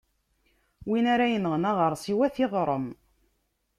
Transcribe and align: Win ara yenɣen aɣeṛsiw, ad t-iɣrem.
Win 0.89 1.05
ara 1.13 1.31
yenɣen 1.31 1.67
aɣeṛsiw, 1.71 2.19
ad 2.25 2.31
t-iɣrem. 2.35 2.85